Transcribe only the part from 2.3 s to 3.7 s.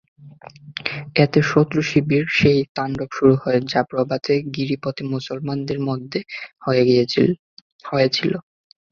সেই তাণ্ডব শুরু হয়,